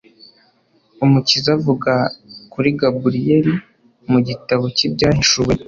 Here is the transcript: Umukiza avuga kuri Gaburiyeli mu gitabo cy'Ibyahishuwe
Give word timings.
Umukiza 1.05 1.49
avuga 1.57 1.93
kuri 2.51 2.69
Gaburiyeli 2.79 3.53
mu 4.11 4.19
gitabo 4.27 4.63
cy'Ibyahishuwe 4.75 5.53